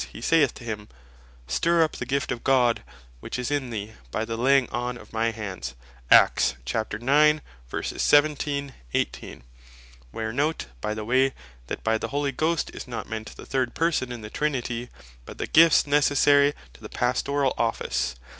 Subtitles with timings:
[0.11, 0.87] he saith to him,
[1.47, 2.81] "Stirre up the gift of God
[3.19, 5.75] which is in thee, by the Laying on of my Hands:"
[6.09, 6.73] where
[10.33, 11.33] note by the way,
[11.67, 14.89] that by the Holy ghost, is not meant the third Person in the Trinity,
[15.23, 18.15] but the Gifts necessary to the Pastorall Office.